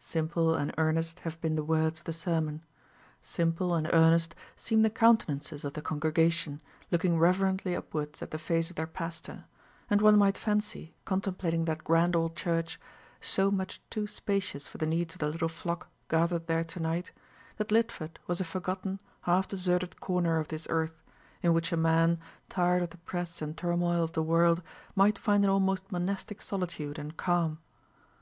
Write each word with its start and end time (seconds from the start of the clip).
Simple 0.00 0.54
and 0.54 0.72
earnest 0.78 1.18
have 1.18 1.38
been 1.42 1.56
the 1.56 1.62
words 1.62 1.98
of 1.98 2.06
the 2.06 2.12
sermon, 2.14 2.64
simple 3.20 3.74
and 3.74 3.86
earnest 3.92 4.34
seem 4.56 4.80
the 4.80 4.88
countenances 4.88 5.62
of 5.62 5.74
the 5.74 5.82
congregation, 5.82 6.62
looking 6.90 7.18
reverently 7.18 7.76
upwards 7.76 8.22
at 8.22 8.30
the 8.30 8.38
face 8.38 8.70
of 8.70 8.76
their 8.76 8.86
pastor; 8.86 9.44
and 9.90 10.00
one 10.00 10.16
might 10.16 10.38
fancy, 10.38 10.94
contemplating 11.04 11.66
that 11.66 11.84
grand 11.84 12.16
old 12.16 12.34
church, 12.34 12.80
so 13.20 13.50
much 13.50 13.82
too 13.90 14.06
spacious 14.06 14.66
for 14.66 14.78
the 14.78 14.86
needs 14.86 15.16
of 15.16 15.18
the 15.18 15.28
little 15.28 15.50
flock 15.50 15.88
gathered 16.08 16.46
there 16.46 16.64
to 16.64 16.80
night, 16.80 17.12
that 17.58 17.68
Lidford 17.70 18.18
was 18.26 18.40
a 18.40 18.44
forgotten, 18.44 19.00
half 19.24 19.46
deserted 19.46 20.00
corner 20.00 20.38
of 20.38 20.48
this 20.48 20.66
earth, 20.70 21.02
in 21.42 21.52
which 21.52 21.72
a 21.72 21.76
man, 21.76 22.18
tired 22.48 22.80
of 22.82 22.88
the 22.88 22.96
press 22.96 23.42
and 23.42 23.54
turmoil 23.54 24.02
of 24.02 24.12
the 24.12 24.22
world, 24.22 24.62
might 24.96 25.18
find 25.18 25.44
an 25.44 25.50
almost 25.50 25.92
monastic 25.92 26.40
solitude 26.40 26.98
and 26.98 27.18
calm. 27.18 27.58